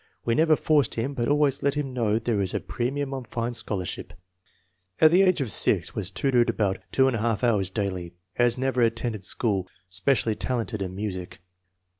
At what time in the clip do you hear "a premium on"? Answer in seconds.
2.55-3.23